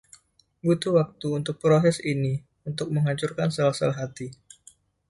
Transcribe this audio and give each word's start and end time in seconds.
Butuh 0.65 0.93
waktu 0.99 1.25
untuk 1.39 1.55
proses 1.63 1.97
ini 2.13 2.33
untuk 2.69 2.87
menghancurkan 2.95 3.49
sel-sel 3.55 3.91
hati. 3.99 4.27